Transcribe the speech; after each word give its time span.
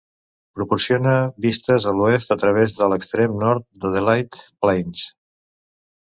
Proporciona 0.59 1.11
vistes 1.43 1.83
a 1.91 1.91
l'oest 1.97 2.33
a 2.35 2.37
través 2.43 2.73
de 2.77 2.87
l'extrem 2.93 3.35
nord 3.43 3.67
d'Adelaide 3.83 4.41
Plains. 4.65 5.05